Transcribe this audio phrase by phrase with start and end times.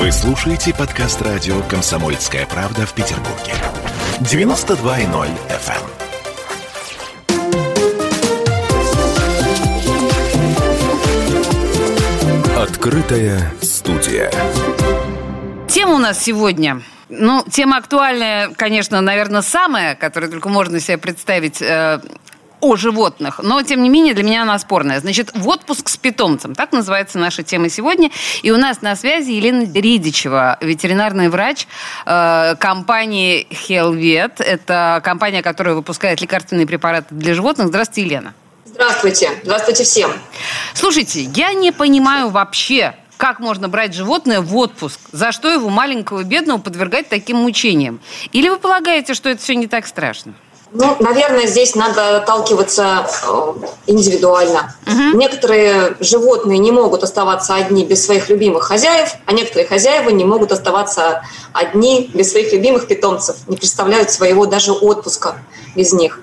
[0.00, 3.52] Вы слушаете подкаст радио «Комсомольская правда» в Петербурге.
[4.20, 5.76] 92.0 FM.
[12.56, 12.62] эм.
[12.62, 14.32] Открытая студия.
[15.68, 16.80] Тема у нас сегодня
[17.10, 22.00] ну, тема актуальная, конечно, наверное, самая, которую только можно себе представить э,
[22.60, 25.00] о животных, но, тем не менее, для меня она спорная.
[25.00, 26.54] Значит, в отпуск с питомцем.
[26.54, 28.10] Так называется наша тема сегодня.
[28.42, 31.66] И у нас на связи Елена Ридичева, ветеринарный врач
[32.06, 34.42] э, компании Hellvet.
[34.42, 37.68] Это компания, которая выпускает лекарственные препараты для животных.
[37.68, 38.34] Здравствуйте, Елена.
[38.64, 39.30] Здравствуйте.
[39.42, 40.12] Здравствуйте всем.
[40.74, 44.98] Слушайте, я не понимаю вообще, как можно брать животное в отпуск?
[45.12, 48.00] За что его маленького бедного подвергать таким мучениям?
[48.32, 50.32] Или вы полагаете, что это все не так страшно?
[50.72, 53.52] Ну, наверное, здесь надо отталкиваться э,
[53.86, 54.74] индивидуально.
[54.86, 55.18] Угу.
[55.18, 60.52] Некоторые животные не могут оставаться одни без своих любимых хозяев, а некоторые хозяева не могут
[60.52, 65.36] оставаться одни без своих любимых питомцев, не представляют своего даже отпуска
[65.74, 66.20] без них.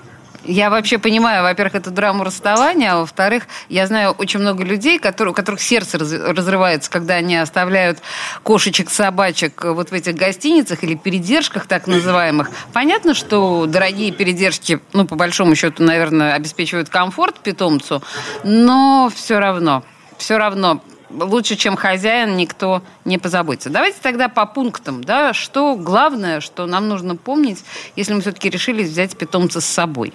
[0.48, 5.32] Я вообще понимаю, во-первых, эту драму расставания, а во-вторых, я знаю очень много людей, которые,
[5.32, 7.98] у которых сердце разрывается, когда они оставляют
[8.42, 12.50] кошечек, собачек вот в этих гостиницах или передержках так называемых.
[12.72, 18.02] Понятно, что дорогие передержки, ну, по большому счету, наверное, обеспечивают комфорт питомцу,
[18.42, 19.84] но все равно,
[20.16, 23.70] все равно лучше, чем хозяин, никто не позаботится.
[23.70, 27.64] Давайте тогда по пунктам, да, что главное, что нам нужно помнить,
[27.96, 30.12] если мы все-таки решили взять питомца с собой.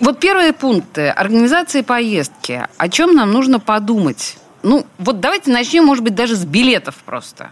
[0.00, 1.08] Вот первые пункты.
[1.08, 2.66] Организации поездки.
[2.76, 4.36] О чем нам нужно подумать?
[4.62, 7.50] Ну, вот давайте начнем, может быть, даже с билетов просто.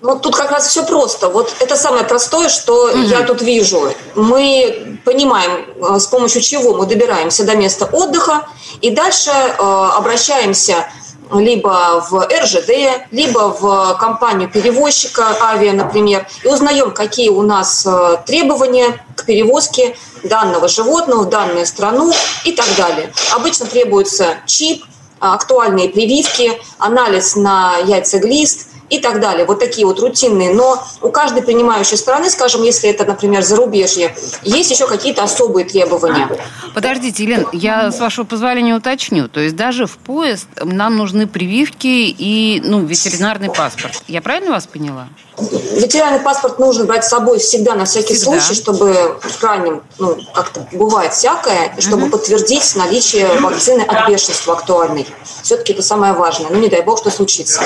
[0.00, 1.28] Ну, тут как раз все просто.
[1.28, 2.98] Вот это самое простое, что угу.
[2.98, 3.92] я тут вижу.
[4.14, 8.46] Мы понимаем, э, с помощью чего мы добираемся до места отдыха,
[8.80, 10.86] и дальше э, обращаемся
[11.32, 18.16] либо в РЖД, либо в компанию перевозчика авиа, например, и узнаем, какие у нас э,
[18.26, 22.12] требования к перевозке данного животного в данную страну
[22.44, 23.12] и так далее.
[23.32, 24.84] Обычно требуется чип,
[25.20, 29.44] актуальные прививки, анализ на яйцеглист– и так далее.
[29.44, 30.52] Вот такие вот рутинные.
[30.52, 36.28] Но у каждой принимающей страны, скажем, если это, например, зарубежье, есть еще какие-то особые требования.
[36.74, 39.28] Подождите, Елен, я с вашего позволения уточню.
[39.28, 44.02] То есть даже в поезд нам нужны прививки и ну, ветеринарный паспорт.
[44.08, 45.08] Я правильно вас поняла?
[45.40, 48.40] Ветеринарный паспорт нужно брать с собой всегда на всякий всегда.
[48.40, 52.12] случай, чтобы в крайнем, ну, как-то бывает всякое, чтобы угу.
[52.12, 55.06] подтвердить наличие вакцины от бешенства актуальной.
[55.42, 56.50] Все-таки это самое важное.
[56.50, 57.62] Ну, не дай бог, что случится.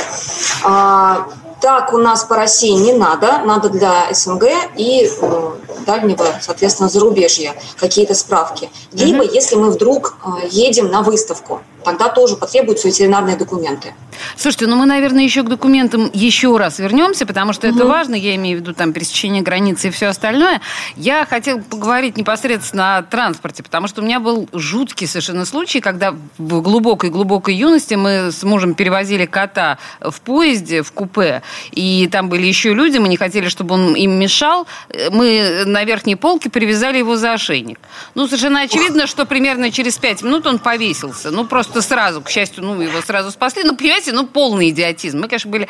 [0.62, 1.11] А,
[1.60, 4.44] так у нас по России не надо, надо для СНГ
[4.76, 5.50] и э,
[5.86, 8.68] дальнего, соответственно, зарубежья какие-то справки.
[8.92, 9.32] Либо, угу.
[9.32, 13.94] если мы вдруг э, едем на выставку, тогда тоже потребуются ветеринарные документы.
[14.36, 17.76] Слушайте, ну мы, наверное, еще к документам еще раз вернемся, потому что угу.
[17.76, 20.60] это важно, я имею в виду там пересечение границы и все остальное.
[20.96, 26.14] Я хотела поговорить непосредственно о транспорте, потому что у меня был жуткий совершенно случай, когда
[26.38, 32.46] в глубокой-глубокой юности мы с мужем перевозили кота в поезде, в купе, и там были
[32.46, 34.66] еще люди, мы не хотели, чтобы он им мешал.
[35.10, 37.78] Мы на верхней полке привязали его за ошейник.
[38.14, 41.30] Ну, совершенно очевидно, что примерно через пять минут он повесился.
[41.30, 43.62] Ну, просто сразу, к счастью, ну, его сразу спасли.
[43.64, 45.20] Ну, понимаете, ну, полный идиотизм.
[45.20, 45.68] Мы, конечно, были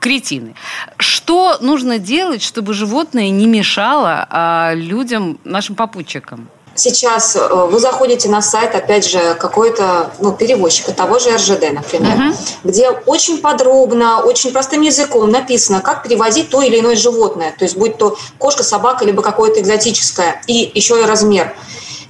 [0.00, 0.54] кретины.
[0.98, 6.48] Что нужно делать, чтобы животное не мешало а, людям, нашим попутчикам?
[6.74, 12.18] Сейчас э, вы заходите на сайт, опять же, какой-то ну, перевозчика, того же РЖД, например,
[12.18, 12.36] uh-huh.
[12.64, 17.54] где очень подробно, очень простым языком написано, как перевозить то или иное животное.
[17.58, 20.42] То есть, будь то кошка, собака, либо какое-то экзотическое.
[20.46, 21.54] И еще и размер.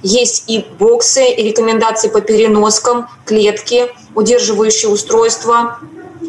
[0.03, 5.79] Есть и боксы, и рекомендации по переноскам, клетки, удерживающие устройства,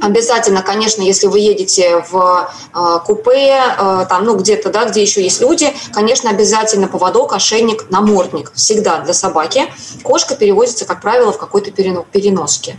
[0.01, 5.23] Обязательно, конечно, если вы едете в э, купе, э, там, ну, где-то, да, где еще
[5.23, 8.53] есть люди, конечно, обязательно поводок, ошейник, намордник.
[8.55, 9.62] Всегда для собаки.
[10.03, 12.77] Кошка перевозится, как правило, в какой-то переноске,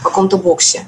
[0.00, 0.86] в каком-то боксе.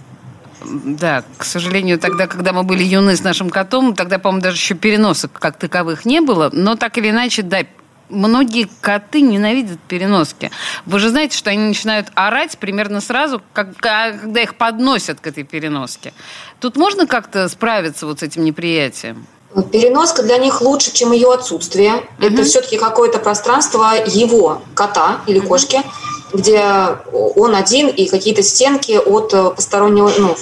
[0.65, 4.75] Да, к сожалению, тогда, когда мы были юны с нашим котом, тогда, по-моему, даже еще
[4.75, 6.51] переносок как таковых не было.
[6.53, 7.61] Но так или иначе, да,
[8.09, 10.51] многие коты ненавидят переноски.
[10.87, 15.45] Вы же знаете, что они начинают орать примерно сразу, как, когда их подносят к этой
[15.45, 16.13] переноске.
[16.61, 19.27] Тут можно как-то справиться вот с этим неприятием?
[19.73, 21.93] Переноска для них лучше, чем ее отсутствие.
[21.93, 22.27] Uh-huh.
[22.27, 26.37] Это все-таки какое-то пространство его кота или кошки, uh-huh.
[26.37, 26.65] где
[27.13, 30.37] он один и какие-то стенки от э, постороннего, ну,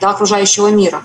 [0.00, 1.02] до окружающего мира.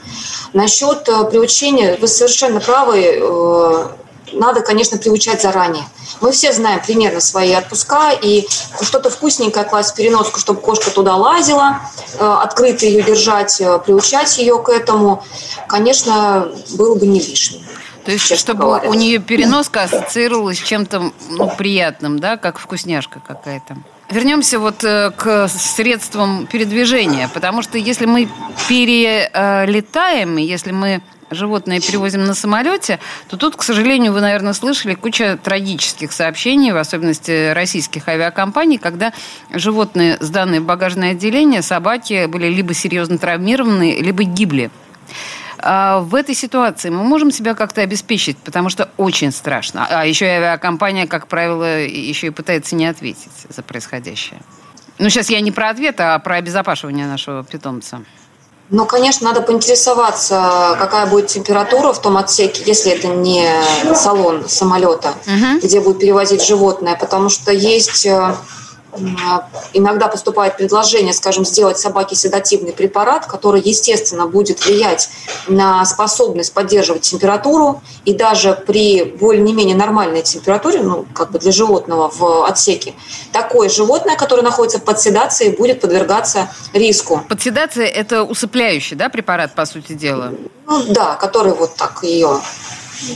[0.53, 3.87] Насчет э, приучения, вы совершенно правы, э,
[4.35, 5.83] надо, конечно, приучать заранее.
[6.21, 8.47] Мы все знаем примерно свои отпуска, и
[8.81, 11.81] что-то вкусненькое класть в переноску, чтобы кошка туда лазила,
[12.17, 15.23] э, открыто ее держать, э, приучать ее к этому,
[15.67, 17.61] конечно, было бы не лишним.
[18.05, 18.89] То есть, чтобы говоря.
[18.89, 23.77] у нее переноска ассоциировалась с чем-то ну, приятным, да, как вкусняшка какая-то.
[24.11, 28.29] Вернемся вот э, к средствам передвижения, потому что если мы
[28.69, 35.37] перелетаем, если мы животное перевозим на самолете, то тут, к сожалению, вы, наверное, слышали куча
[35.41, 39.13] трагических сообщений, в особенности российских авиакомпаний, когда
[39.51, 44.69] животные, сданные в багажное отделение, собаки были либо серьезно травмированы, либо гибли.
[45.57, 49.87] А в этой ситуации мы можем себя как-то обеспечить, потому что очень страшно.
[49.89, 54.41] А еще и авиакомпания, как правило, еще и пытается не ответить за происходящее.
[54.99, 58.01] Ну, сейчас я не про ответ, а про обезопасивание нашего питомца.
[58.69, 63.47] Ну, конечно, надо поинтересоваться, какая будет температура в том отсеке, если это не
[63.93, 65.59] салон самолета, угу.
[65.61, 68.35] где будет перевозить животное, потому что есть э,
[69.73, 75.09] иногда поступает предложение, скажем, сделать собаке седативный препарат, который, естественно, будет влиять
[75.47, 82.09] на способность поддерживать температуру, и даже при более-менее нормальной температуре, ну, как бы для животного
[82.09, 82.93] в отсеке,
[83.31, 87.21] такое животное, которое находится под седацией, будет подвергаться риску.
[87.27, 90.33] Подседация– это усыпляющий, да, препарат, по сути дела?
[90.67, 92.39] Ну, да, который вот так ее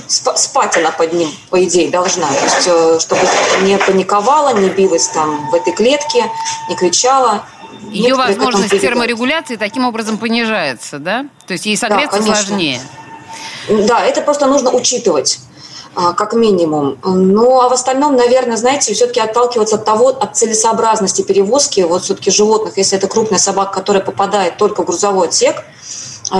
[0.07, 2.27] спать она под ним, по идее, должна.
[2.27, 3.21] То есть, э, чтобы
[3.61, 6.25] не паниковала, не билась там в этой клетке,
[6.69, 7.43] не кричала.
[7.91, 11.25] Ее возможность терморегуляции таким образом понижается, да?
[11.47, 12.81] То есть ей согреться да, сложнее.
[13.69, 15.39] Да, это просто нужно учитывать
[15.95, 16.97] а, как минимум.
[17.03, 22.31] Ну, а в остальном, наверное, знаете, все-таки отталкиваться от того, от целесообразности перевозки вот все-таки
[22.31, 25.63] животных, если это крупная собака, которая попадает только в грузовой отсек,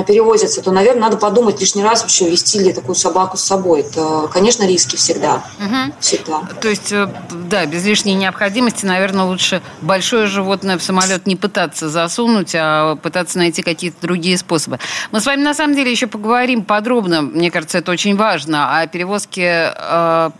[0.06, 3.82] перевозятся, то, наверное, надо подумать лишний раз вообще, вести ли такую собаку с собой.
[3.82, 5.44] Это, конечно, риски всегда.
[5.60, 5.94] Угу.
[6.00, 6.42] Всегда.
[6.62, 7.08] То есть, э,
[7.50, 13.38] да, без лишней необходимости, наверное, лучше большое животное в самолет не пытаться засунуть, а пытаться
[13.38, 14.80] найти какие-то другие способы.
[15.12, 18.88] Мы с вами, на самом деле, еще поговорим подробно, мне кажется, это очень важно, о
[18.88, 20.32] перевозке э,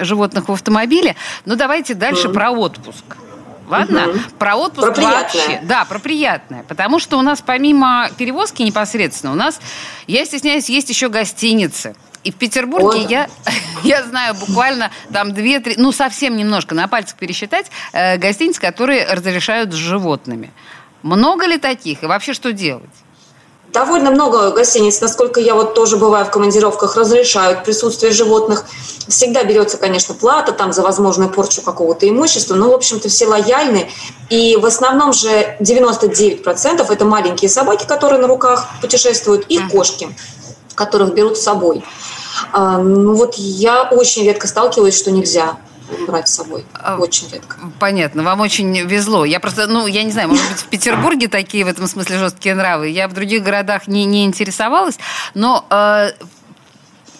[0.00, 1.16] животных в автомобиле.
[1.44, 2.32] Но давайте дальше mm.
[2.32, 3.04] про отпуск.
[3.70, 4.08] Ладно?
[4.08, 4.18] Угу.
[4.38, 5.60] Про отпуск про вообще.
[5.62, 6.64] Да, про приятное.
[6.64, 9.60] Потому что у нас помимо перевозки непосредственно, у нас,
[10.06, 11.94] я стесняюсь, есть еще гостиницы.
[12.24, 13.28] И в Петербурге я,
[13.84, 19.72] я знаю буквально там две-три, ну совсем немножко, на пальцах пересчитать, э, гостиниц, которые разрешают
[19.72, 20.50] с животными.
[21.02, 22.02] Много ли таких?
[22.02, 22.90] И вообще что делать?
[23.72, 28.64] Довольно много гостиниц, насколько я вот тоже бываю в командировках, разрешают присутствие животных.
[29.06, 33.88] Всегда берется, конечно, плата там за возможную порчу какого-то имущества, но, в общем-то, все лояльны.
[34.28, 40.08] И в основном же 99% это маленькие собаки, которые на руках путешествуют, и кошки,
[40.74, 41.84] которых берут с собой.
[42.52, 45.58] А, ну вот я очень редко сталкиваюсь, что нельзя
[46.06, 46.64] брать с собой.
[46.74, 47.56] А, очень редко.
[47.78, 48.22] Понятно.
[48.22, 49.24] Вам очень везло.
[49.24, 52.54] Я просто, ну, я не знаю, может быть, в Петербурге такие в этом смысле жесткие
[52.54, 52.88] нравы.
[52.88, 54.98] Я в других городах не, не интересовалась,
[55.34, 56.10] но э,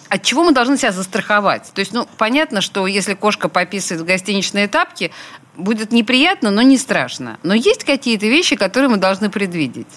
[0.09, 1.71] от чего мы должны себя застраховать?
[1.73, 5.11] То есть, ну, понятно, что если кошка пописывает в гостиничные тапки,
[5.55, 7.39] будет неприятно, но не страшно.
[7.43, 9.87] Но есть какие-то вещи, которые мы должны предвидеть?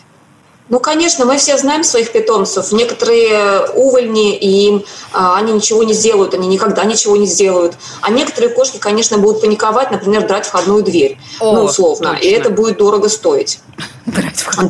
[0.70, 2.72] Ну, конечно, мы все знаем своих питомцев.
[2.72, 7.75] Некоторые увольни, и а, они ничего не сделают, они никогда ничего не сделают.
[8.00, 12.12] А некоторые кошки, конечно, будут паниковать, например, драть входную дверь, О, ну, условно.
[12.12, 12.25] Точно.
[12.25, 13.61] И это будет дорого стоить.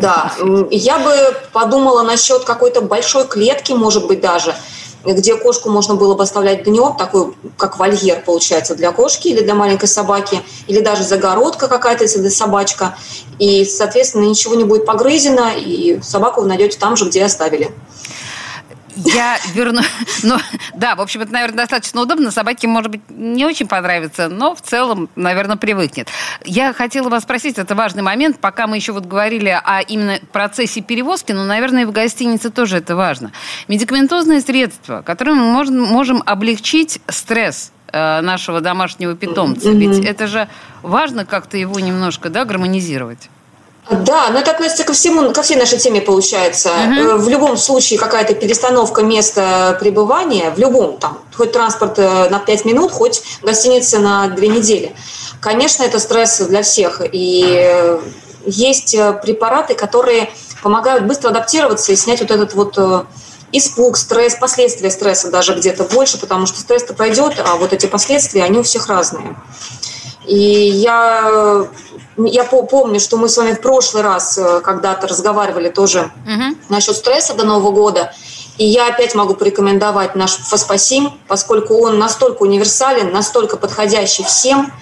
[0.01, 0.33] Да.
[0.71, 4.55] Я бы подумала насчет какой-то большой клетки, может быть, даже,
[5.13, 9.55] где кошку можно было бы оставлять днем, такой, как вольер, получается, для кошки или для
[9.55, 12.97] маленькой собаки, или даже загородка какая-то, если это собачка.
[13.39, 17.71] И, соответственно, ничего не будет погрызено, и собаку вы найдете там же, где оставили.
[18.97, 19.81] Я верну...
[20.23, 20.37] Ну,
[20.75, 22.31] да, в общем, это, наверное, достаточно удобно.
[22.31, 26.09] Собаке, может быть, не очень понравится, но в целом, наверное, привыкнет.
[26.45, 30.81] Я хотела вас спросить, это важный момент, пока мы еще вот говорили о именно процессе
[30.81, 33.33] перевозки, но, наверное, и в гостинице тоже это важно.
[33.69, 39.71] Медикаментозные средства, которыми мы можем, можем облегчить стресс э, нашего домашнего питомца.
[39.71, 40.49] Ведь это же
[40.83, 43.29] важно как-то его немножко да, гармонизировать.
[43.91, 46.71] Да, но это относится ко всему, ко всей нашей теме получается.
[46.71, 47.19] Угу.
[47.19, 52.65] В любом случае какая-то перестановка места пребывания, в любом, там, хоть транспорт э, на 5
[52.65, 54.95] минут, хоть гостиница на 2 недели.
[55.41, 57.03] Конечно, это стресс для всех.
[57.13, 58.01] И э,
[58.47, 60.31] есть препараты, которые
[60.63, 62.79] помогают быстро адаптироваться и снять вот этот вот
[63.53, 68.45] испуг, стресс, последствия стресса даже где-то больше, потому что стресс-то пройдет, а вот эти последствия,
[68.45, 69.37] они у всех разные.
[70.27, 71.67] И я
[72.17, 76.57] я помню, что мы с вами в прошлый раз э, когда-то разговаривали тоже угу.
[76.69, 78.13] насчет стресса до Нового года.
[78.57, 84.73] И я опять могу порекомендовать наш фоспасим, поскольку он настолько универсален, настолько подходящий всем,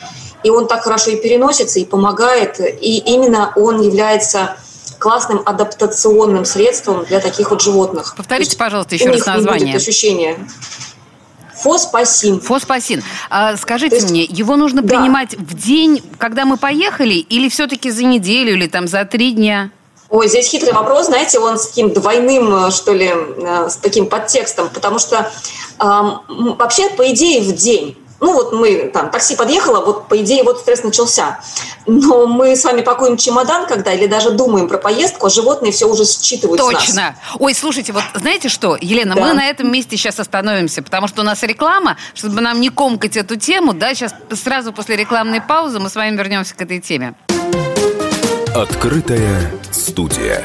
[0.42, 4.56] и он так хорошо и переносится, и помогает, и именно он является
[4.98, 8.14] классным адаптационным средством для таких вот животных.
[8.16, 9.60] Повторите, пожалуйста, еще раз название.
[9.60, 10.38] Не будет ощущения.
[11.62, 12.40] Фоспасин.
[12.40, 13.02] Фоспасин.
[13.30, 14.88] А, скажите есть, мне, его нужно да.
[14.88, 19.70] принимать в день, когда мы поехали, или все-таки за неделю, или там за три дня?
[20.08, 24.68] Ой, здесь хитрый вопрос, знаете, он с таким двойным, что ли, э, с таким подтекстом,
[24.68, 25.30] потому что
[25.78, 25.84] э,
[26.28, 30.60] вообще, по идее, в день ну вот мы, там, такси подъехало, вот по идее вот
[30.60, 31.40] стресс начался.
[31.86, 35.86] Но мы с вами пакуем чемодан, когда или даже думаем про поездку, а животные все
[35.86, 37.16] уже считывают Точно.
[37.40, 39.20] Ой, слушайте, вот знаете что, Елена, да.
[39.20, 43.16] мы на этом месте сейчас остановимся, потому что у нас реклама, чтобы нам не комкать
[43.16, 47.14] эту тему, да, сейчас сразу после рекламной паузы мы с вами вернемся к этой теме.
[48.54, 50.44] Открытая студия.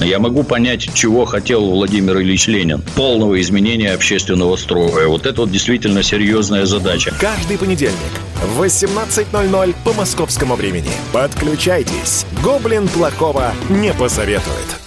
[0.00, 2.82] Я могу понять, чего хотел Владимир Ильич Ленин.
[2.96, 5.06] Полного изменения общественного строя.
[5.08, 7.14] Вот это вот действительно серьезная задача.
[7.20, 7.94] Каждый понедельник
[8.42, 10.90] в 18.00 по московскому времени.
[11.12, 12.24] Подключайтесь.
[12.42, 14.80] Гоблин плохого не посоветует.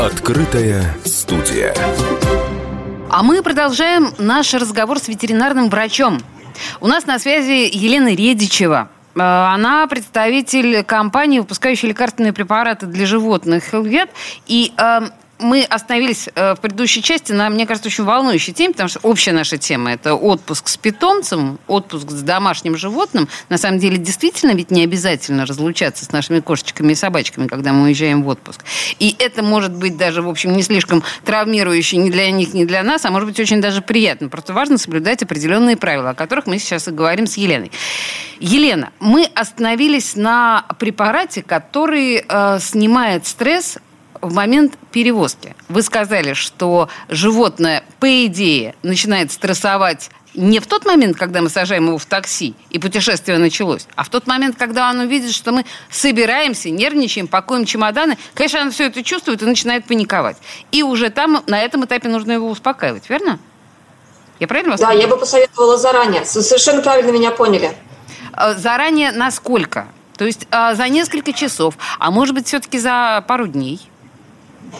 [0.00, 1.74] Открытая студия.
[3.10, 6.20] А мы продолжаем наш разговор с ветеринарным врачом.
[6.80, 14.10] У нас на связи Елена Редичева, она представитель компании, выпускающей лекарственные препараты для животных Хелвет.
[14.46, 15.10] И эм,
[15.42, 19.32] мы остановились э, в предыдущей части на, мне кажется, очень волнующей теме, потому что общая
[19.32, 23.28] наша тема– это отпуск с питомцем, отпуск с домашним животным.
[23.48, 27.84] На самом деле, действительно ведь не обязательно разлучаться с нашими кошечками и собачками, когда мы
[27.84, 28.64] уезжаем в отпуск.
[28.98, 32.82] И это может быть даже, в общем, не слишком травмирующе ни для них, ни для
[32.82, 34.28] нас, а может быть очень даже приятно.
[34.28, 37.70] Просто важно соблюдать определенные правила, о которых мы сейчас и говорим с Еленой.
[38.40, 43.78] Елена, мы остановились на препарате, который э, снимает стресс
[44.22, 45.54] в момент перевозки.
[45.68, 51.88] Вы сказали, что животное, по идее, начинает стрессовать не в тот момент, когда мы сажаем
[51.88, 55.66] его в такси, и путешествие началось, а в тот момент, когда он увидит, что мы
[55.90, 60.38] собираемся, нервничаем, пакуем чемоданы, конечно, он все это чувствует и начинает паниковать.
[60.70, 63.38] И уже там, на этом этапе нужно его успокаивать, верно?
[64.40, 66.24] Я правильно вас Да, я бы посоветовала заранее.
[66.24, 67.70] Совершенно правильно меня поняли.
[68.32, 69.86] Э, заранее насколько?
[70.16, 73.80] То есть э, за несколько часов, а может быть, все-таки за пару дней?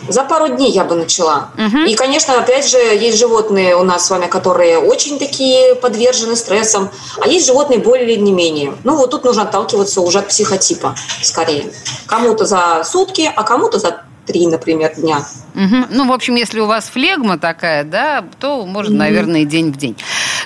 [0.08, 1.50] За пару дней я бы начала.
[1.56, 1.84] Угу.
[1.84, 6.90] И, конечно, опять же, есть животные у нас с вами, которые очень такие подвержены стрессам,
[7.20, 8.74] а есть животные более или не менее.
[8.84, 11.72] Ну, вот тут нужно отталкиваться уже от психотипа, скорее.
[12.06, 15.18] Кому-то за сутки, а кому-то за три, например, дня.
[15.54, 15.86] Угу.
[15.90, 19.76] Ну, в общем, если у вас флегма такая, да, то можно, наверное, и день в
[19.76, 19.96] день.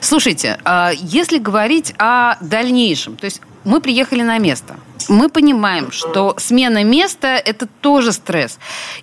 [0.00, 4.76] Слушайте, а если говорить о дальнейшем, то есть мы приехали на место,
[5.08, 8.58] мы понимаем, что смена места– это тоже стресс.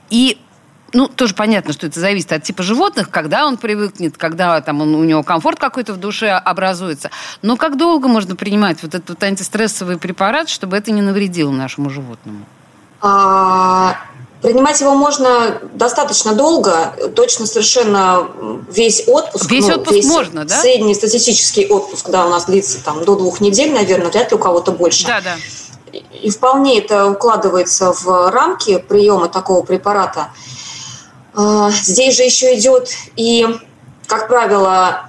[0.09, 0.37] И
[0.93, 4.93] ну, тоже понятно, что это зависит от типа животных, когда он привыкнет, когда там он,
[4.95, 7.09] у него комфорт какой-то в душе образуется.
[7.41, 11.89] Но как долго можно принимать вот этот вот антистрессовый препарат, чтобы это не навредило нашему
[11.89, 12.45] животному?
[13.01, 13.97] А,
[14.43, 18.27] принимать его можно достаточно долго, точно совершенно
[18.69, 19.49] весь отпуск.
[19.49, 20.59] Весь ну, отпуск весь можно, да?
[20.59, 24.39] Средний статистический отпуск, да, у нас длится там до двух недель, наверное, вряд ли у
[24.39, 25.07] кого-то больше.
[25.07, 25.35] Да, да.
[26.21, 30.29] И вполне это укладывается в рамки приема такого препарата.
[31.33, 33.47] А, здесь же еще идет и,
[34.07, 35.05] как правило,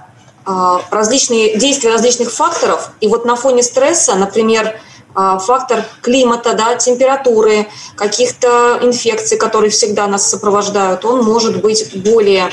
[0.47, 2.91] а, различные действия различных факторов.
[3.01, 4.79] И вот на фоне стресса, например,
[5.15, 12.51] фактор климата, да, температуры, каких-то инфекций, которые всегда нас сопровождают, он может быть более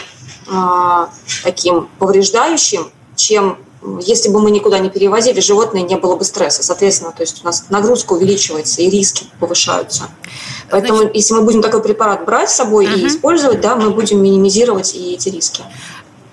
[1.44, 3.58] таким повреждающим, чем
[4.02, 6.62] если бы мы никуда не перевозили животное, не было бы стресса.
[6.62, 10.04] Соответственно, то есть у нас нагрузка увеличивается и риски повышаются.
[10.70, 11.16] Поэтому, Значит...
[11.16, 12.96] если мы будем такой препарат брать с собой угу.
[12.96, 15.64] и использовать, да, мы будем минимизировать и эти риски.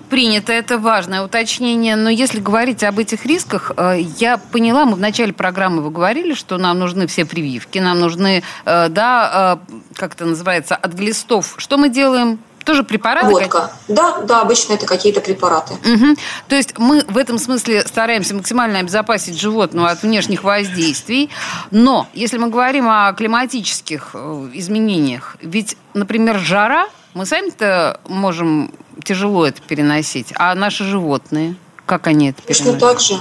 [0.09, 1.95] Принято, это важное уточнение.
[1.95, 6.33] Но если говорить об этих рисках, э, я поняла, мы в начале программы вы говорили,
[6.33, 11.55] что нам нужны все прививки, нам нужны, э, да, э, как это называется, от глистов.
[11.57, 12.39] Что мы делаем?
[12.65, 13.27] Тоже препараты?
[13.27, 13.71] Водка.
[13.87, 15.73] Да, да, обычно это какие-то препараты.
[15.73, 16.15] Угу.
[16.47, 21.29] То есть мы в этом смысле стараемся максимально обезопасить животного от внешних воздействий.
[21.71, 24.15] Но если мы говорим о климатических
[24.53, 28.71] изменениях, ведь, например, жара, мы сами-то можем
[29.03, 30.27] тяжело это переносить.
[30.35, 32.79] А наши животные, как они это переносят?
[32.79, 33.19] Точно так же.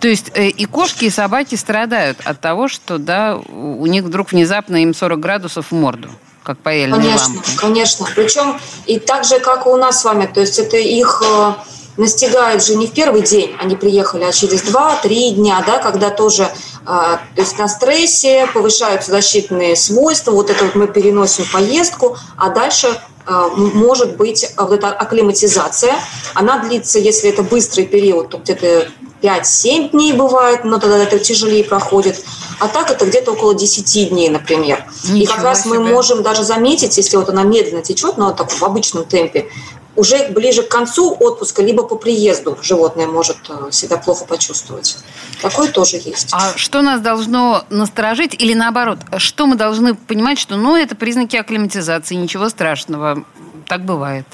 [0.00, 4.32] То есть э, и кошки, и собаки страдают от того, что да, у них вдруг
[4.32, 6.10] внезапно им 40 градусов в морду
[6.42, 7.48] как паяльные конечно, лампы.
[7.56, 10.26] Конечно, Причем и так же, как и у нас с вами.
[10.32, 11.54] То есть это их э,
[11.96, 16.44] настигает же не в первый день они приехали, а через 2-3 дня, да, когда тоже
[16.44, 22.50] э, то есть на стрессе повышаются защитные свойства, вот это вот мы переносим поездку, а
[22.50, 25.94] дальше может быть э, вот эта акклиматизация.
[26.34, 28.88] Она длится, если это быстрый период, то где-то
[29.22, 32.22] 5-7 дней бывает, но тогда это тяжелее проходит.
[32.58, 34.84] А так это где-то около 10 дней, например.
[35.04, 35.78] Ничего и как раз себе.
[35.78, 39.46] мы можем даже заметить, если вот она медленно течет, но так в обычном темпе,
[39.96, 44.98] уже ближе к концу отпуска, либо по приезду животное может э, себя плохо почувствовать.
[45.42, 46.28] Такое тоже есть.
[46.32, 51.36] А что нас должно насторожить или наоборот, что мы должны понимать, что ну, это признаки
[51.36, 53.24] акклиматизации, ничего страшного,
[53.66, 54.26] так бывает?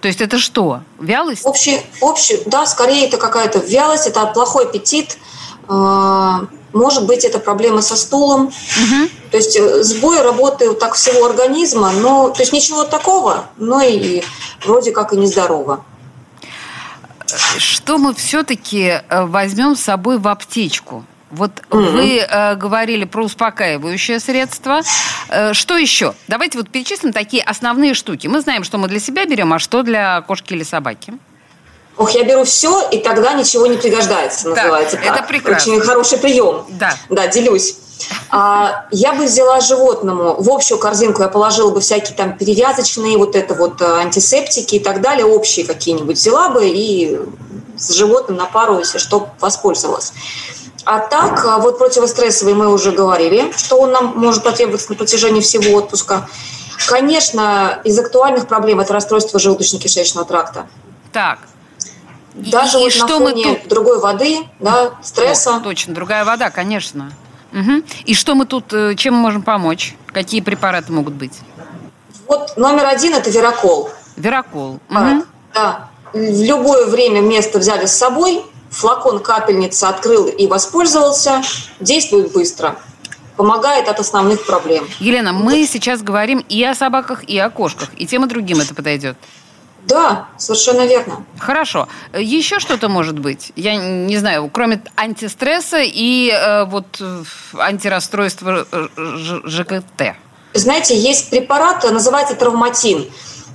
[0.00, 0.82] То есть это что?
[1.00, 1.44] Вялость?
[1.44, 5.18] Общий, общий, да, скорее это какая-то вялость, это плохой аппетит,
[5.68, 8.46] может быть, это проблемы со стулом.
[8.46, 9.08] Угу.
[9.30, 14.22] То есть э, сбой работы так всего организма, но то есть ничего такого, но и
[14.64, 15.84] вроде как и нездорово.
[17.58, 21.04] Что мы все-таки э, возьмем с собой в аптечку?
[21.30, 21.82] Вот угу.
[21.82, 24.80] вы э, говорили про успокаивающее средство.
[25.28, 26.14] Э, что еще?
[26.26, 28.26] Давайте вот перечислим такие основные штуки.
[28.28, 31.14] Мы знаем, что мы для себя берем, а что для кошки или собаки.
[31.98, 35.06] Ох, я беру все, и тогда ничего не пригождается, называется так.
[35.06, 35.72] Это прекрасно.
[35.72, 36.64] Очень хороший прием.
[36.68, 36.94] Да.
[37.10, 37.76] Да, делюсь.
[38.30, 43.34] А, я бы взяла животному, в общую корзинку я положила бы всякие там перевязочные, вот
[43.34, 47.18] это вот э, антисептики и так далее, общие какие-нибудь взяла бы и
[47.76, 50.12] с животным на пару, если что, воспользовалась.
[50.84, 55.40] А так, а вот противострессовый мы уже говорили, что он нам может потребоваться на протяжении
[55.40, 56.28] всего отпуска.
[56.86, 60.66] Конечно, из актуальных проблем это расстройство желудочно-кишечного тракта.
[61.12, 61.40] Так,
[62.38, 63.68] даже и, вот и на что фоне мы тут...
[63.68, 65.56] другой воды, да, стресса.
[65.56, 67.12] О, точно, другая вода, конечно.
[67.52, 67.82] Угу.
[68.04, 69.96] И что мы тут, э, чем мы можем помочь?
[70.06, 71.40] Какие препараты могут быть?
[72.26, 73.90] Вот номер один– это веракол.
[74.16, 74.80] Веракол.
[74.90, 75.24] Угу.
[75.54, 75.88] Да.
[76.12, 81.42] В любое время место взяли с собой, флакон капельница открыл и воспользовался,
[81.80, 82.76] действует быстро
[83.38, 84.86] помогает от основных проблем.
[84.98, 88.74] Елена, мы сейчас говорим и о собаках, и о кошках, и тем и другим это
[88.74, 89.16] подойдет.
[89.88, 91.24] Да, совершенно верно.
[91.38, 91.88] Хорошо.
[92.12, 93.52] Еще что-то может быть?
[93.56, 97.00] Я не знаю, кроме антистресса и э, вот
[97.58, 98.66] антирасстройства
[99.44, 100.14] ЖКТ.
[100.52, 103.06] Знаете, есть препарат, называется травматин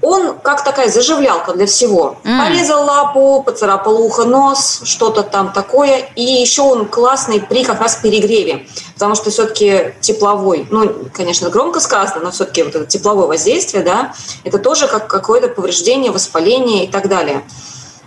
[0.03, 2.17] он как такая заживлялка для всего.
[2.23, 2.37] Mm.
[2.37, 6.09] Порезал лапу, поцарапал ухо, нос, что-то там такое.
[6.15, 11.79] И еще он классный при как раз перегреве, потому что все-таки тепловой, ну, конечно, громко
[11.79, 14.13] сказано, но все-таки вот это тепловое воздействие, да,
[14.43, 17.41] это тоже как какое-то повреждение, воспаление и так далее.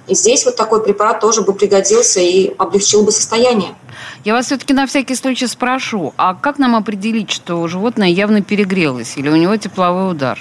[0.06, 3.74] И здесь вот такой препарат тоже бы пригодился и облегчил бы состояние.
[4.22, 9.16] Я вас все-таки на всякий случай спрошу, а как нам определить, что животное явно перегрелось
[9.16, 10.38] или у него тепловой удар?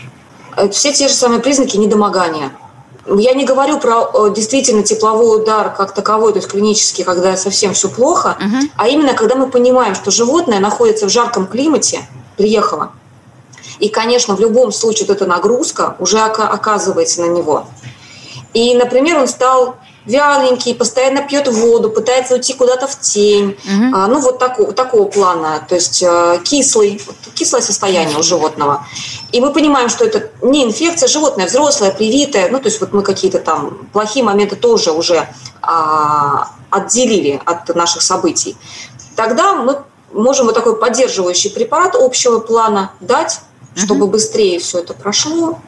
[0.56, 2.52] Э, все те же самые признаки недомогания.
[3.06, 7.74] Я не говорю про э, действительно тепловой удар как таковой, то есть клинический, когда совсем
[7.74, 8.70] все плохо, угу.
[8.78, 12.02] а именно когда мы понимаем, что животное находится в жарком климате,
[12.36, 12.92] приехало.
[13.80, 17.68] И, конечно, в любом случае вот эта нагрузка уже оказывается на него.
[18.54, 23.58] И, например, он стал вяленький, постоянно пьет воду, пытается уйти куда-то в тень.
[23.66, 23.96] Угу.
[23.96, 25.66] А, ну, вот такого, такого плана.
[25.68, 27.02] То есть э, кислый,
[27.34, 28.86] кислое состояние у животного.
[29.32, 32.50] И мы понимаем, что это не инфекция, животное взрослое, привитое.
[32.50, 35.28] Ну, то есть вот мы какие-то там плохие моменты тоже уже
[35.62, 38.56] а, отделили от наших событий.
[39.16, 39.82] Тогда мы
[40.14, 43.40] можем вот такой поддерживающий препарат общего плана дать,
[43.76, 44.14] чтобы угу.
[44.14, 45.60] быстрее все это прошло,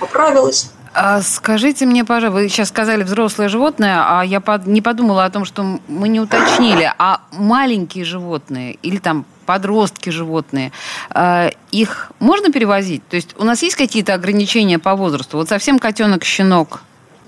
[0.00, 0.70] поправилось.
[0.98, 5.44] А скажите мне, пожалуйста, вы сейчас сказали взрослое животное, а я не подумала о том,
[5.44, 10.72] что мы не уточнили, а маленькие животные или там подростки животные,
[11.10, 13.06] а, их можно перевозить?
[13.08, 15.36] То есть у нас есть какие-то ограничения по возрасту?
[15.36, 16.80] Вот совсем котенок, щенок?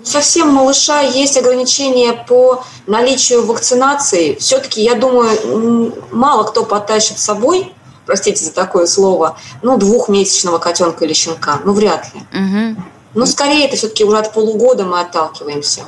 [0.03, 4.33] Совсем малыша есть ограничения по наличию вакцинации.
[4.39, 7.71] Все-таки, я думаю, мало кто потащит с собой,
[8.07, 11.59] простите за такое слово, ну, двухмесячного котенка или щенка.
[11.65, 12.21] Ну, вряд ли.
[12.33, 12.83] Угу.
[13.15, 15.81] Но скорее это все-таки уже от полугода мы отталкиваемся.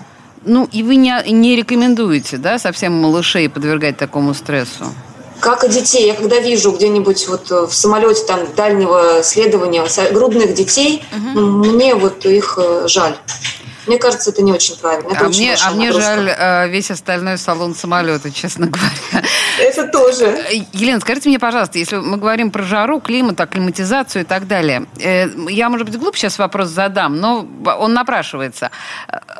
[0.43, 4.85] Ну, и вы не, не рекомендуете, да, совсем малышей подвергать такому стрессу?
[5.39, 6.05] Как и детей.
[6.07, 11.39] Я когда вижу где-нибудь вот в самолете там дальнего следования грудных детей, угу.
[11.39, 13.15] мне вот их э, жаль.
[13.87, 15.11] Мне кажется, это не очень правильно.
[15.11, 19.25] Это а, очень мне, а мне жаль э, весь остальной салон самолета, честно говоря.
[19.59, 20.25] Это тоже.
[20.25, 24.85] Э, Елена, скажите мне, пожалуйста, если мы говорим про жару, климат, акклиматизацию и так далее,
[24.99, 27.47] э, я, может быть, глупо сейчас вопрос задам, но
[27.79, 28.69] он напрашивается.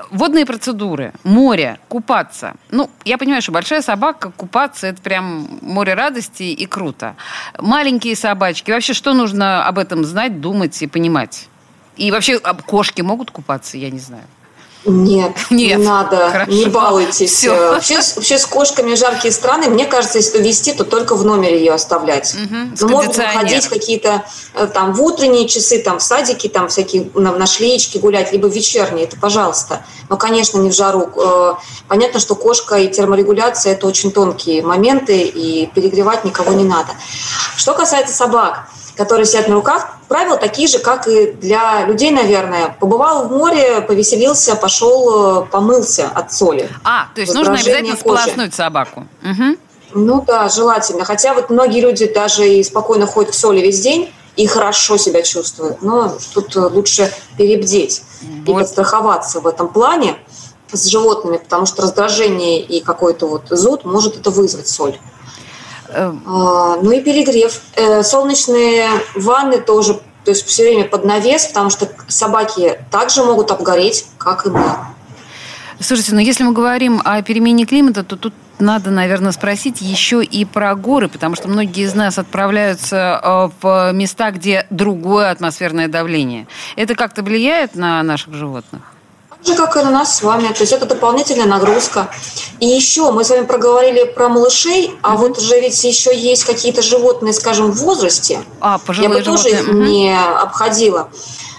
[0.10, 2.56] Водные процедуры, море, купаться.
[2.72, 7.16] Ну, я понимаю, что большая собака, купаться, это прям море радости и круто.
[7.60, 11.48] Маленькие собачки, вообще что нужно об этом знать, думать и понимать?
[11.98, 14.24] И вообще кошки могут купаться, я не знаю.
[14.84, 16.52] Нет, Нет, не надо, хорошо.
[16.52, 17.32] не балуйтесь.
[17.32, 17.72] Все.
[17.72, 21.74] Вообще, вообще с кошками жаркие страны, мне кажется, если вести, то только в номере ее
[21.74, 22.34] оставлять.
[22.34, 24.24] Угу, Но можно ходить какие-то
[24.56, 28.48] э, там в утренние часы, там в садике, там всякие на, на шлеечке гулять, либо
[28.48, 29.86] вечерние, это пожалуйста.
[30.10, 31.12] Но, конечно, не в жару.
[31.16, 31.54] Э,
[31.88, 36.90] понятно, что кошка и терморегуляция– это очень тонкие моменты, и перегревать никого не надо.
[37.56, 42.76] Что касается собак– которые сидят на руках, правила такие же, как и для людей, наверное.
[42.80, 46.70] Побывал в море, повеселился, пошел, э, помылся от соли.
[46.84, 48.22] А, то есть нужно обязательно кожи.
[48.22, 49.08] сполоснуть собаку.
[49.24, 49.58] Угу.
[49.94, 51.06] Ну да, желательно.
[51.06, 55.22] Хотя вот многие люди даже и спокойно ходят в соли весь день и хорошо себя
[55.22, 55.82] чувствуют.
[55.82, 58.50] Но тут лучше перебдеть вот.
[58.50, 60.18] и подстраховаться в этом плане
[60.72, 64.98] с животными, потому что раздражение и какой-то вот зуд может это вызвать соль.
[65.94, 66.24] Эм.
[66.26, 67.62] А, ну и перегрев.
[67.76, 73.52] Э, солнечные ванны тоже, то есть все время под навес, потому что собаки также могут
[73.52, 74.64] обгореть, как и мы.
[75.80, 80.24] Слушайте, но ну если мы говорим о перемене климата, то тут надо, наверное, спросить еще
[80.24, 85.88] и про горы, потому что многие из нас отправляются э, в места, где другое атмосферное
[85.88, 86.48] давление.
[86.76, 88.82] Это как-то влияет на наших животных?
[89.46, 90.48] Же, как и на нас с вами.
[90.48, 92.10] То есть это дополнительная нагрузка.
[92.60, 96.82] И еще мы с вами проговорили про малышей, а вот уже ведь еще есть какие-то
[96.82, 98.40] животные, скажем, в возрасте.
[98.60, 99.74] А, Я бы тоже их mm-hmm.
[99.74, 101.10] не обходила.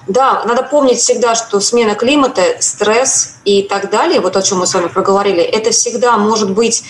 [0.09, 4.67] Да, надо помнить всегда, что смена климата, стресс и так далее, вот о чем мы
[4.67, 6.83] с вами проговорили, это всегда может быть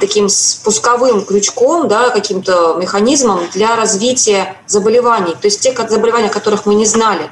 [0.00, 5.32] таким спусковым крючком, да, каким-то механизмом для развития заболеваний.
[5.40, 7.30] То есть тех заболеваний, о которых мы не знали.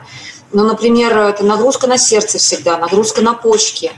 [0.53, 3.93] Ну, например, это нагрузка на сердце всегда, нагрузка на почки.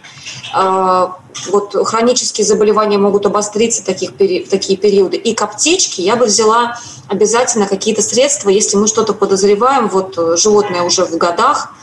[0.53, 1.17] А,
[1.51, 5.17] вот хронические заболевания могут обостриться в, таких, в такие периоды.
[5.17, 10.83] И к аптечке я бы взяла обязательно какие-то средства, если мы что-то подозреваем, вот животное
[10.83, 11.80] уже в годах, Э,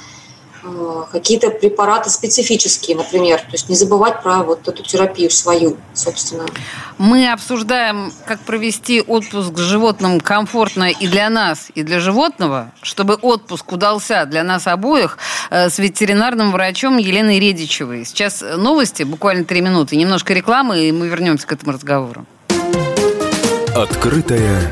[1.11, 3.39] какие-то препараты специфические, например.
[3.39, 6.45] То есть не забывать про вот эту терапию свою, собственно.
[6.97, 13.15] Мы обсуждаем, как провести отпуск с животным комфортно и для нас, и для животного, чтобы
[13.15, 15.17] отпуск удался для нас обоих
[15.49, 18.05] э, с ветеринарным врачом Еленой Редичевой.
[18.05, 22.25] Сейчас новости, буквально три минуты, немножко рекламы, и мы вернемся к этому разговору.
[23.75, 24.71] Открытая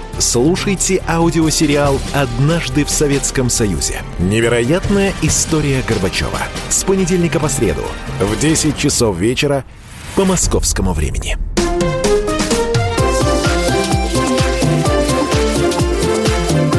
[0.21, 4.01] Слушайте аудиосериал «Однажды в Советском Союзе».
[4.19, 6.39] Невероятная история Горбачева.
[6.69, 7.83] С понедельника по среду
[8.19, 9.65] в 10 часов вечера
[10.15, 11.37] по московскому времени.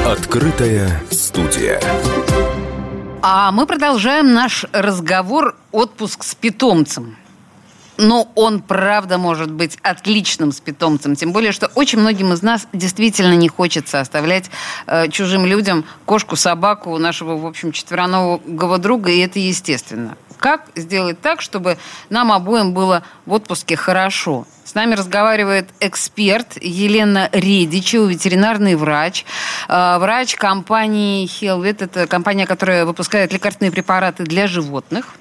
[0.06, 1.80] Открытая студия.
[3.22, 7.16] А мы продолжаем наш разговор «Отпуск с питомцем».
[7.98, 11.14] Но он, правда, может быть отличным с питомцем.
[11.14, 14.50] Тем более, что очень многим из нас действительно не хочется оставлять
[14.86, 20.16] э, чужим людям кошку, собаку, нашего, в общем, четвероногого друга, и это естественно.
[20.38, 21.78] Как сделать так, чтобы
[22.10, 24.44] нам обоим было в отпуске хорошо?
[24.64, 29.24] С нами разговаривает эксперт Елена Редичева, ветеринарный врач,
[29.68, 31.84] э, врач компании Helvet.
[31.84, 35.14] Это компания, которая выпускает лекарственные препараты для животных.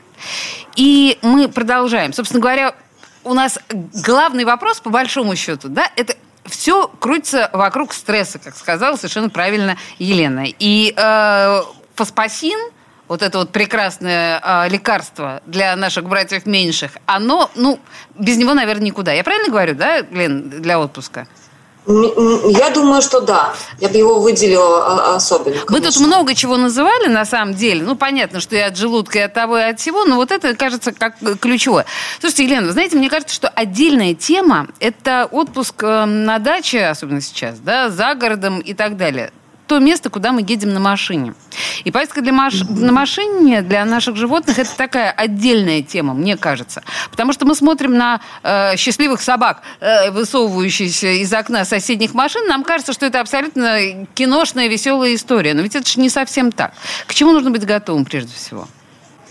[0.76, 2.14] И мы продолжаем.
[2.14, 2.76] Собственно говоря,
[3.24, 3.60] у нас
[4.06, 9.78] главный вопрос, по большому счету, да, это все крутится вокруг стресса, как сказала совершенно правильно
[10.00, 10.46] Елена.
[10.60, 11.62] И э,
[11.96, 12.60] фоспасин,
[13.08, 17.80] вот это вот прекрасное э, лекарство для наших братьев меньших, оно, ну,
[18.18, 19.12] без него, наверное, никуда.
[19.14, 21.28] Я правильно говорю, да, Лен, для отпуска?
[21.88, 23.54] Я думаю, что да.
[23.80, 25.66] Я бы его выделила особенно.
[25.66, 25.72] Конечно.
[25.72, 27.82] Мы тут много чего называли, на самом деле.
[27.84, 30.56] Ну, понятно, что и от желудка, и от того, и от всего, но вот это
[30.56, 31.86] кажется как ключевое.
[32.20, 37.22] Слушайте, Елена, вы знаете, мне кажется, что отдельная тема– это отпуск э, на даче, особенно
[37.22, 39.32] сейчас, да, за городом и так далее
[39.72, 41.34] то место, куда мы едем на машине.
[41.86, 42.56] И поездка для маш...
[42.68, 46.84] на машине для наших животных это такая отдельная тема, мне кажется.
[47.10, 52.66] Потому что мы смотрим на э, счастливых собак, э, высовывающихся из окна соседних машин, нам
[52.66, 55.54] кажется, что это абсолютно киношная веселая история.
[55.54, 56.74] Но ведь это же не совсем так.
[57.08, 58.68] К чему нужно быть готовым прежде всего?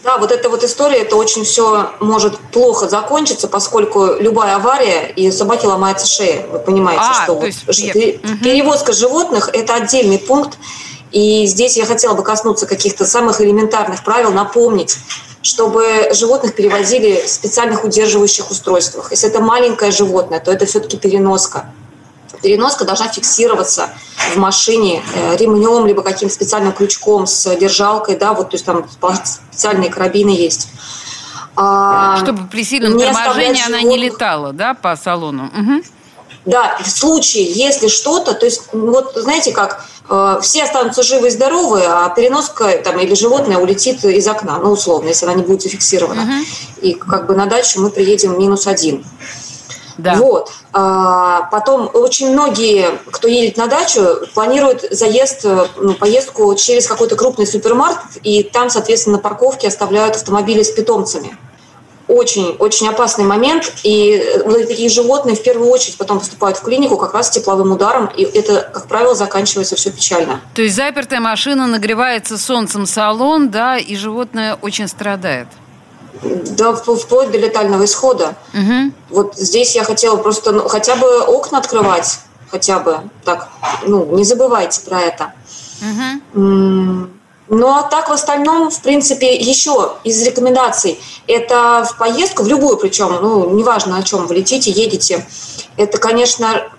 [0.02, 5.30] Да, вот эта вот история, это очень все может плохо закончиться, поскольку любая авария, и
[5.30, 6.46] собаке ломается шея.
[6.46, 7.66] Вы понимаете, а, что вот есть,
[8.42, 10.58] перевозка животных– это отдельный пункт.
[11.12, 14.96] И здесь я хотела бы коснуться каких-то самых элементарных правил, напомнить,
[15.42, 19.10] чтобы животных перевозили в специальных удерживающих устройствах.
[19.10, 21.66] Если это маленькое животное, то это все-таки переноска
[22.42, 23.90] переноска должна фиксироваться
[24.34, 28.86] в машине э, ремнем, либо каким-то специальным крючком с держалкой, да, вот, то есть там
[29.24, 30.68] специальные карабины есть.
[31.56, 35.46] А, Чтобы при сильном торможении она не летала, да, по салону.
[35.46, 35.82] Угу.
[36.46, 41.30] Да, в случае, если что-то, то есть, вот знаете как, э, все останутся живы и
[41.30, 45.62] здоровы, а переноска там, или животное улетит из окна, ну, условно, если она не будет
[45.62, 46.22] зафиксирована.
[46.22, 46.86] Угу.
[46.86, 49.04] И как бы на дачу мы приедем минус один.
[50.02, 50.14] Да.
[50.14, 50.50] Вот.
[50.72, 54.00] А, потом очень многие, кто едет на дачу,
[54.34, 60.16] планируют заезд, э, ну, поездку через какой-то крупный супермаркет, и там, соответственно, на парковке оставляют
[60.16, 61.36] автомобили с питомцами.
[62.08, 66.62] Очень, очень опасный момент, и э, вот такие животные в первую очередь потом поступают в
[66.62, 70.40] клинику как раз с тепловым ударом, и это, как правило, заканчивается все печально.
[70.54, 75.46] То есть запертая машина нагревается солнцем салон, да, и животное очень страдает
[76.22, 78.34] да, вплоть до летального исхода.
[78.54, 78.92] Угу.
[79.10, 82.20] Вот здесь я хотела просто ну, хотя бы окна открывать,
[82.50, 83.48] хотя бы так,
[83.86, 85.32] ну, не забывайте про это.
[85.82, 87.08] Угу.
[87.52, 92.76] Ну а так в остальном, в принципе, еще из рекомендаций, это в поездку, в любую
[92.76, 95.26] причем, ну, неважно о чем вы летите, едете,
[95.76, 96.70] это, конечно,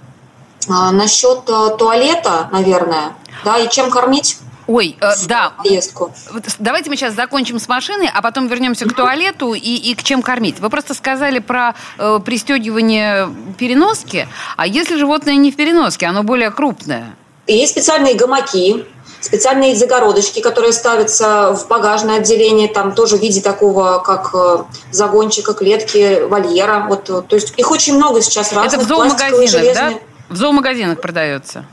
[0.69, 4.37] а, насчет э, туалета, наверное, да, и чем кормить.
[4.67, 5.53] Ой, э, да.
[5.57, 6.13] Поездку.
[6.59, 10.21] Давайте мы сейчас закончим с машиной, а потом вернемся к туалету и, и к чем
[10.21, 10.59] кормить.
[10.59, 16.51] Вы просто сказали про э, пристегивание переноски, а если животное не в переноске, оно более
[16.51, 17.15] крупное?
[17.47, 18.85] Есть специальные гамаки,
[19.19, 25.53] специальные загородочки, которые ставятся в багажное отделение, там тоже в виде такого, как э, загончика,
[25.53, 26.85] клетки, вольера.
[26.87, 28.73] Вот, то есть их очень много сейчас разных.
[28.73, 29.93] Это в зоомагазинах, да?
[30.29, 31.65] В зоомагазинах продается?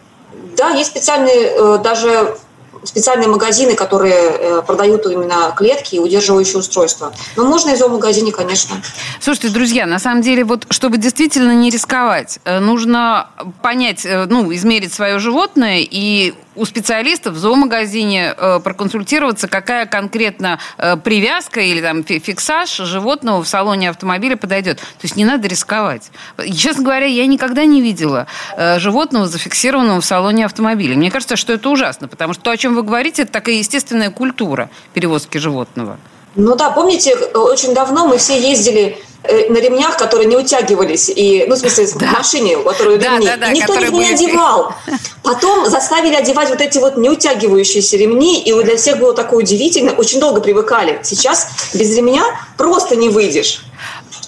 [0.57, 2.37] Да, есть специальные э, даже
[2.85, 7.13] специальные магазины, которые э, продают именно клетки и удерживающие устройства.
[7.37, 8.77] Но можно и в зоомагазине, конечно.
[9.21, 13.31] Слушайте, друзья, на самом деле, вот чтобы действительно не рисковать, э, нужно
[13.63, 20.59] понять, э, ну, измерить свое животное и у специалистов в зоомагазине э, проконсультироваться, какая конкретно
[20.77, 24.79] э, привязка или там фиксаж животного в салоне автомобиля подойдет.
[24.79, 26.11] То есть не надо рисковать.
[26.55, 30.97] Честно говоря, я никогда не видела э, животного, зафиксированного в салоне автомобиля.
[30.97, 34.11] Мне кажется, что это ужасно, потому что то, о чем вы говорите, это такая естественная
[34.11, 35.99] культура перевозки животного.
[36.35, 41.57] Ну да, помните, очень давно мы все ездили на ремнях, которые не утягивались, и, ну,
[41.57, 42.07] в смысле, да.
[42.07, 43.27] в машине, у которой да, ремни.
[43.27, 44.75] Да, да, никто их не одевал.
[45.23, 49.93] Потом заставили одевать вот эти вот неутягивающиеся ремни, и для всех было такое удивительно.
[49.93, 51.01] Очень долго привыкали.
[51.03, 52.25] Сейчас без ремня
[52.57, 53.63] просто не выйдешь.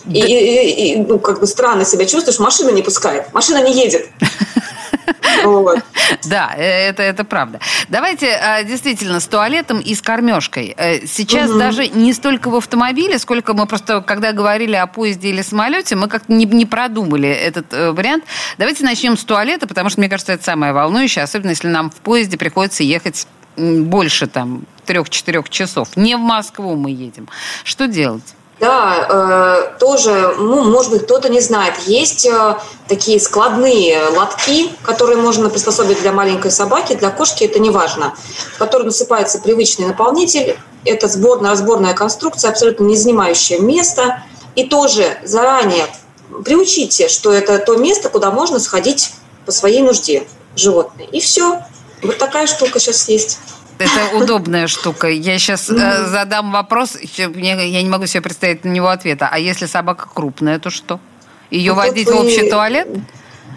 [0.04, 0.18] Да.
[0.18, 4.08] И, и, и, ну, как бы странно себя чувствуешь, машина не пускает, машина не едет.
[6.26, 7.60] Да, э, это, это правда.
[7.88, 10.74] Давайте а, действительно с туалетом и с кормежкой.
[10.76, 15.42] Э, сейчас даже не столько в автомобиле, сколько мы просто, когда говорили о поезде или
[15.42, 18.24] самолете, мы как-то не, не продумали этот э, вариант.
[18.58, 21.96] Давайте начнем с туалета, потому что, мне кажется, это самое волнующее, особенно если нам в
[21.96, 23.26] поезде приходится ехать
[23.56, 25.96] больше там трех-четырех часов.
[25.96, 27.28] Не в Москву мы едем.
[27.64, 28.34] Что делать?
[28.60, 29.06] Да,
[29.72, 32.56] э, тоже, ну, может быть, кто-то не знает, есть э,
[32.88, 38.14] такие складные лотки, которые можно приспособить для маленькой собаки, для кошки это не важно,
[38.54, 40.58] в который насыпается привычный наполнитель.
[40.84, 44.22] Это сборно-разборная конструкция, абсолютно не занимающая место.
[44.56, 45.86] И тоже заранее
[46.44, 49.12] приучите, что это то место, куда можно сходить
[49.46, 51.06] по своей нужде животное.
[51.06, 51.62] И все.
[52.02, 53.38] Вот такая штука сейчас есть.
[53.80, 55.08] Это удобная штука.
[55.08, 57.28] Я сейчас э, задам вопрос, я
[57.82, 59.28] не могу себе представить на него ответа.
[59.30, 61.00] А если собака крупная, то что?
[61.50, 62.88] Ее ну, водить в общий туалет?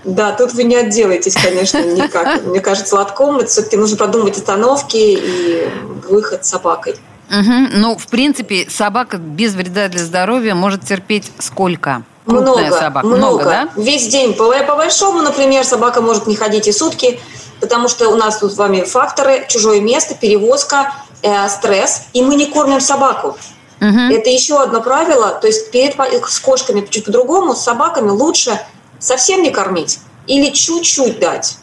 [0.06, 2.44] Да, тут вы не отделаетесь, конечно, никак.
[2.46, 5.70] Мне кажется, лотком это все-таки нужно продумать остановки и
[6.10, 6.96] выход с собакой.
[7.30, 7.78] Угу.
[7.78, 12.04] Ну, в принципе, собака без вреда для здоровья может терпеть сколько?
[12.26, 13.08] Крупная много, собака.
[13.08, 13.26] много.
[13.26, 13.70] Много, да?
[13.76, 14.34] Весь день.
[14.34, 17.20] По, по большому, например, собака может не ходить и сутки,
[17.64, 22.36] потому что у нас тут с вами факторы, чужое место, перевозка, э, стресс, и мы
[22.36, 23.38] не кормим собаку.
[23.80, 24.12] Мгм.
[24.12, 25.30] Это еще одно правило.
[25.30, 25.96] То есть перед
[26.28, 28.60] с кошками чуть по-другому, с собаками лучше
[29.00, 31.58] совсем не кормить или чуть-чуть дать.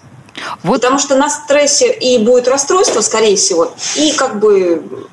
[0.62, 5.06] Вот Потому что на стрессе и будет расстройство, скорее всего, и как бы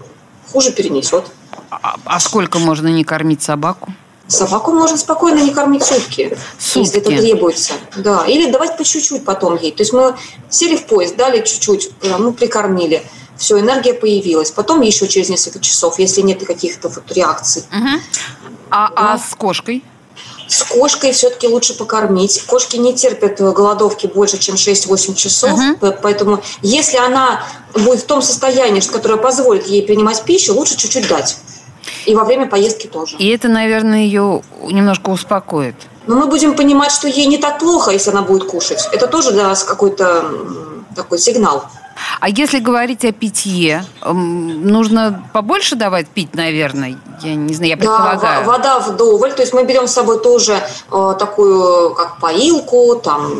[0.53, 1.25] хуже перенесет.
[1.69, 3.91] а, а сколько можно не кормить собаку?
[4.27, 6.79] Собаку можно спокойно не кормить сутки, Сутки.
[6.79, 7.73] если это требуется.
[7.95, 8.25] Да.
[8.25, 9.71] Или давать по чуть-чуть потом ей.
[9.71, 10.15] То есть мы
[10.49, 13.03] сели в поезд, дали чуть-чуть, ну, прикормили.
[13.37, 14.51] Все, энергия появилась.
[14.51, 17.63] Потом еще через несколько часов, если нет каких-то вот реакций.
[17.71, 18.01] Мгм.
[18.69, 19.23] А, а Да.
[19.23, 19.83] с кошкой?
[20.49, 22.41] С кошкой все-таки лучше покормить.
[22.47, 25.59] Кошки не терпят э, голодовки больше, чем 6-8 часов.
[25.79, 31.07] П- Поэтому если она будет в том состоянии, которое позволит ей принимать пищу, лучше чуть-чуть
[31.07, 31.37] дать.
[32.07, 33.17] И во время поездки тоже.
[33.17, 35.75] И это, наверное, ее немножко успокоит.
[36.07, 38.87] Но мы будем понимать, что ей не так плохо, если она будет кушать.
[38.93, 40.23] Это тоже для нас какой-то
[40.95, 41.65] такой сигнал.
[42.21, 46.95] А если говорить о питье, нужно побольше давать пить, наверное?
[47.21, 48.45] Я не знаю, я Да, предполагаю.
[48.45, 49.33] во- вода вдоволь.
[49.33, 53.33] То есть мы берем с собой тоже э, такую, как поилку, там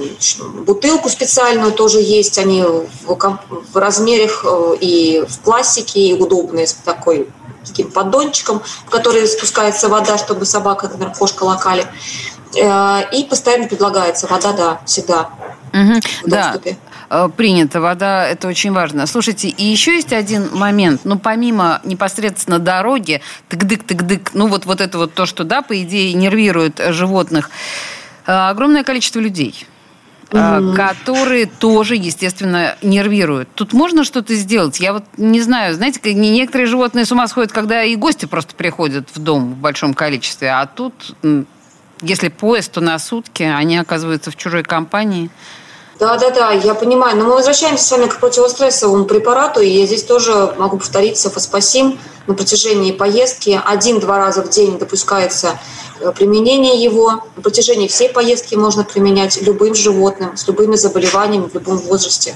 [0.66, 2.38] бутылку специальную тоже есть.
[2.40, 2.90] Они в,
[3.74, 7.30] в размерах э, и в пластике, и удобные, с такой
[7.68, 11.86] таким поддончиком, в который спускается вода, чтобы собака, например, кошка локали.
[12.56, 15.30] Э, И постоянно предлагается вода, да, всегда
[15.74, 16.78] в Да, доступе.
[17.10, 17.82] э, принято.
[17.82, 19.06] Вода– это очень важно.
[19.06, 21.02] Слушайте, и еще есть один момент.
[21.04, 26.14] Ну, помимо непосредственно дороги, тык-дык-тык-дык, ну, вот, вот это вот то, что, да, по идее,
[26.14, 27.50] нервирует животных,
[28.26, 29.68] э, огромное количество людей
[30.32, 33.50] э, которые тоже, естественно, нервируют.
[33.56, 34.80] Тут можно что-то сделать?
[34.80, 39.08] Я вот не знаю, знаете, некоторые животные с ума сходят, когда и гости просто приходят
[39.13, 41.16] в дом в большом количестве, а тут,
[42.02, 45.30] если поезд, то на сутки они оказываются в чужой компании.
[46.00, 47.18] Да, да, да, я понимаю.
[47.18, 51.98] Но мы возвращаемся с вами к противострессовому препарату, и я здесь тоже могу повториться, фоспасим
[52.28, 55.60] на протяжении поездки один-два раза в день допускается
[56.16, 57.24] применение его.
[57.36, 62.36] На протяжении всей поездки можно применять любым животным, с любыми заболеваниями в любом возрасте.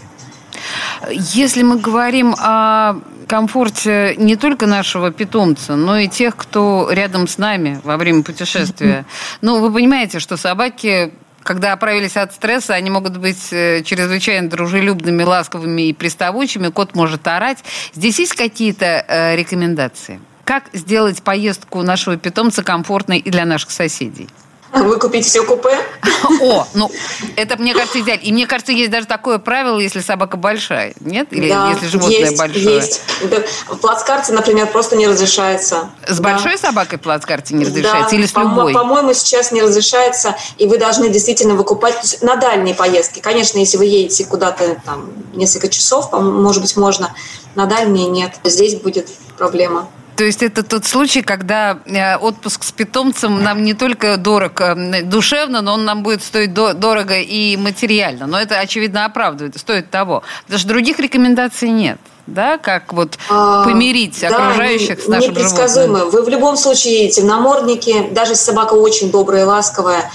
[1.09, 7.37] Если мы говорим о комфорте не только нашего питомца, но и тех, кто рядом с
[7.37, 9.05] нами во время путешествия.
[9.39, 15.23] Ну, вы понимаете, что собаки когда оправились от стресса, они могут быть э, чрезвычайно дружелюбными,
[15.23, 16.67] ласковыми и приставучими.
[16.67, 17.63] Кот может орать.
[17.95, 20.19] Здесь есть какие-то э, рекомендации?
[20.51, 24.27] Как сделать поездку нашего питомца комфортной и для наших соседей?
[24.73, 25.79] Выкупить все купе.
[26.41, 26.91] О, ну,
[27.37, 28.21] это, мне кажется, идеально.
[28.21, 31.29] И мне кажется, есть даже такое правило, если собака большая, нет?
[31.31, 32.65] Или Да, если животное есть, большое.
[32.65, 33.01] Есть.
[33.29, 33.37] Да.
[33.69, 35.89] В плацкарте, например, просто не разрешается.
[36.05, 36.23] С Да.
[36.33, 38.73] большой собакой в плацкарте не разрешается Да, или с по- любой?
[38.73, 43.21] По-моему, сейчас не разрешается, и вы должны действительно выкупать на дальние поездки.
[43.21, 47.15] Конечно, если вы едете куда-то там несколько часов, может быть, можно.
[47.55, 48.33] На дальние нет.
[48.43, 49.87] Здесь будет проблема.
[50.21, 55.01] То есть это тот случай, когда э, отпуск с питомцем нам не только дорог э,
[55.01, 58.27] душевно, но он нам будет стоить до- дорого и материально.
[58.27, 60.21] Но это, очевидно, оправдывает, стоит того.
[60.43, 61.97] Потому что других рекомендаций нет.
[62.27, 65.43] Да, как вот А, помирить да, окружающих с не- нашим животным.
[65.53, 66.05] непредсказуемо.
[66.05, 70.11] Вы в любом случае наморднике, даже если собака очень добрая и ласковая.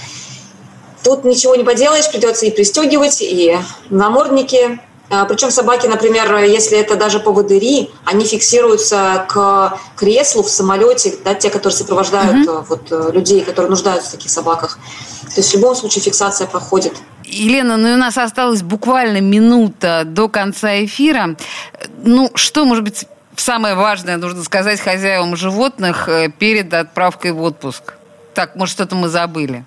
[1.03, 3.57] Тут ничего не поделаешь, придется и пристегивать, и.
[3.59, 3.61] А,
[5.09, 11.49] Причем собаки, например, если это даже поводыри, они фиксируются к креслу в самолете, да, те,
[11.49, 14.77] которые сопровождают э, вот, э, людей, которые нуждаются в таких собаках.
[15.23, 16.93] То есть в любом случае фиксация проходит.
[17.23, 21.35] Елена, ну и у нас осталась буквально минута до конца эфира.
[22.03, 27.93] Ну, что, может быть, самое важное нужно сказать хозяевам животных э, перед отправкой в отпуск?
[28.33, 29.65] Так, может, что-то мы забыли?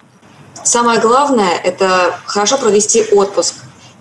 [0.64, 3.54] Самое главное– это хорошо провести отпуск.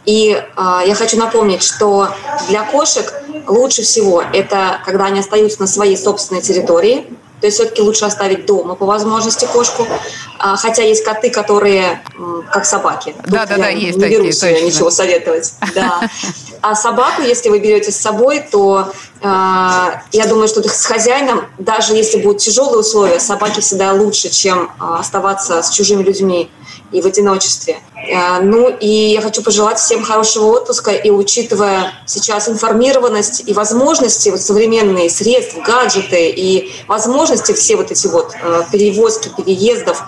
[0.10, 2.10] И а, я хочу напомнить, что
[2.48, 3.14] для кошек
[3.46, 7.06] лучше всего это когда они остаются на своей собственной территории.
[7.40, 9.86] То есть все-таки лучше оставить дома по возможности кошку.
[10.40, 12.02] А, хотя есть коты, которые
[12.52, 13.14] как собаки.
[13.24, 14.66] Тут Да-да-да, я есть не такие, берусь точно.
[14.66, 15.54] ничего советовать.
[15.76, 16.02] Да.
[16.62, 18.92] А собаку, если вы берете с собой, то
[19.22, 24.70] а, я думаю, что с хозяином, даже если будут тяжелые условия, собаке всегда лучше, чем
[24.78, 26.50] а, оставаться с чужими людьми
[26.92, 27.78] и в одиночестве.
[27.96, 34.30] Э, Ну и я хочу пожелать всем хорошего отпуска и учитывая сейчас информированность и возможности,
[34.30, 40.04] вот современные средства, гаджеты и возможности все вот эти вот э, перевозки, переездов,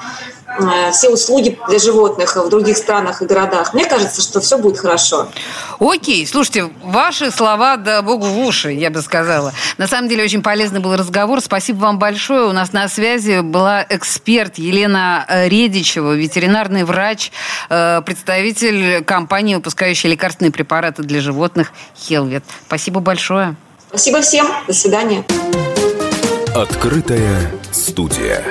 [0.92, 3.74] все услуги для животных в других странах и городах.
[3.74, 5.28] Мне кажется, что все будет хорошо.
[5.80, 9.54] Окей, слушайте, ваши слова, да богу в уши, я бы сказала.
[9.78, 11.42] На самом деле, очень полезный был разговор.
[11.42, 12.46] Спасибо вам большое.
[12.46, 17.32] У нас на связи была эксперт Елена Редичева, ветеринарный врач,
[17.70, 22.44] э, представитель компании, выпускающей лекарственные препараты для животных Хелвет.
[22.68, 23.56] Спасибо большое.
[23.90, 24.48] Спасибо всем.
[24.68, 25.26] До свидания.
[26.56, 28.44] Открытая студия.